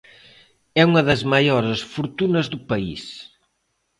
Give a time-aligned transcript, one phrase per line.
[0.79, 3.03] É unha das maiores fortunas do país.